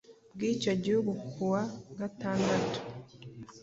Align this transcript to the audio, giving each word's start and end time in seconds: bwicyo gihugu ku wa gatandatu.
bwicyo 0.33 0.71
gihugu 0.83 1.11
ku 1.31 1.39
wa 1.51 1.63
gatandatu. 1.99 2.79